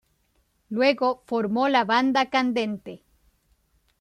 [0.71, 3.03] Luego formó la banda Candente.